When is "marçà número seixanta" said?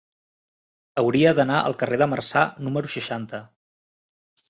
2.17-3.47